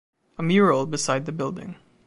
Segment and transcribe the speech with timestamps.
[0.39, 1.75] A mural beside the building.